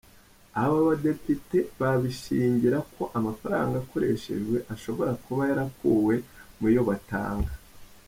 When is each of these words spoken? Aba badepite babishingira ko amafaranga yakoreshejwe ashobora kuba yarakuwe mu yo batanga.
Aba 0.61 0.77
badepite 0.87 1.57
babishingira 1.79 2.77
ko 2.93 3.03
amafaranga 3.17 3.73
yakoreshejwe 3.81 4.57
ashobora 4.73 5.11
kuba 5.23 5.41
yarakuwe 5.49 6.15
mu 6.59 6.67
yo 6.75 6.81
batanga. 6.89 7.51